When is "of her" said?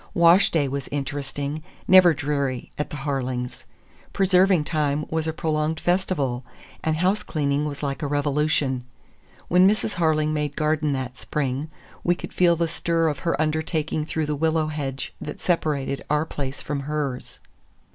13.09-13.39